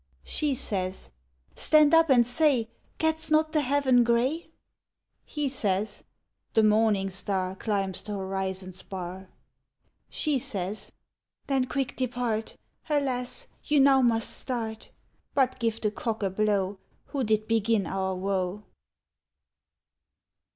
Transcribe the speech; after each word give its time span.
She 0.23 0.55
says, 0.55 1.11
"Stand 1.55 1.93
up 1.93 2.09
and 2.09 2.25
say, 2.25 2.71
Gets 2.97 3.29
not 3.29 3.51
the 3.51 3.61
heaven 3.61 4.03
gray?" 4.03 4.49
He 5.25 5.47
says, 5.47 6.03
"The 6.55 6.63
morning 6.63 7.11
star 7.11 7.53
Climbs 7.55 8.01
the 8.01 8.13
horizon's 8.13 8.81
bar." 8.81 9.29
She 10.09 10.39
says, 10.39 10.91
"Then 11.45 11.65
quick 11.65 11.95
depart: 11.97 12.57
Alas! 12.89 13.45
you 13.63 13.79
now 13.79 14.01
must 14.01 14.35
start; 14.39 14.89
But 15.35 15.59
give 15.59 15.79
the 15.79 15.91
cock 15.91 16.23
a 16.23 16.31
blow 16.31 16.79
Who 17.09 17.23
did 17.23 17.47
begin 17.47 17.85
our 17.85 18.15
woe!" 18.15 18.63